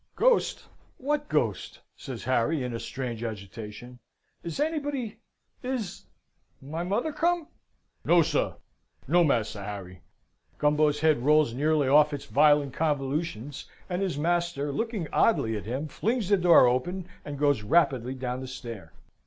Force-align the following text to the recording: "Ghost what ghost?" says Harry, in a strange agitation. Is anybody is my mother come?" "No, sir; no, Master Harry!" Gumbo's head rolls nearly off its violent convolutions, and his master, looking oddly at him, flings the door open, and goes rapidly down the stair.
"Ghost 0.15 0.63
what 0.97 1.29
ghost?" 1.29 1.79
says 1.95 2.23
Harry, 2.23 2.63
in 2.63 2.73
a 2.73 2.79
strange 2.79 3.23
agitation. 3.23 3.99
Is 4.41 4.59
anybody 4.59 5.19
is 5.61 6.05
my 6.59 6.81
mother 6.83 7.13
come?" 7.13 7.45
"No, 8.03 8.23
sir; 8.23 8.55
no, 9.07 9.23
Master 9.23 9.63
Harry!" 9.63 10.01
Gumbo's 10.57 11.01
head 11.01 11.19
rolls 11.21 11.53
nearly 11.53 11.87
off 11.87 12.13
its 12.13 12.25
violent 12.25 12.73
convolutions, 12.73 13.69
and 13.91 14.01
his 14.01 14.17
master, 14.17 14.71
looking 14.71 15.07
oddly 15.13 15.55
at 15.55 15.65
him, 15.65 15.87
flings 15.87 16.29
the 16.29 16.37
door 16.37 16.65
open, 16.65 17.07
and 17.23 17.37
goes 17.37 17.61
rapidly 17.61 18.15
down 18.15 18.41
the 18.41 18.47
stair. 18.47 18.93